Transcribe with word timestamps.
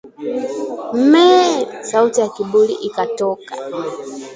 Meeh! 1.09 1.67
Sauti 1.83 2.21
ya 2.21 2.29
kibuli 2.29 2.73
ikatoka 2.73 3.55